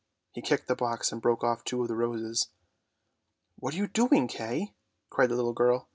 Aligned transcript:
He 0.31 0.41
kicked 0.41 0.67
the 0.67 0.75
box 0.75 1.11
and 1.11 1.21
broke 1.21 1.43
off 1.43 1.63
two 1.63 1.83
of 1.83 1.87
the 1.87 1.93
roses." 1.95 2.47
What 3.59 3.75
are 3.75 3.77
you 3.77 3.85
doing, 3.87 4.27
Kay?" 4.27 4.73
cried 5.11 5.29
the 5.29 5.35
little 5.35 5.53
girl. 5.53 5.89